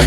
[0.00, 0.06] Oh,